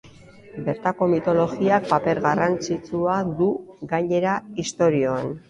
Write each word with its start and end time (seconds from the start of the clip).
Bertako 0.69 1.07
mitologiak 1.11 1.85
paper 1.91 2.23
garrantzitsua 2.23 3.19
du 3.43 3.53
gainera 3.95 4.35
istorioan. 4.67 5.33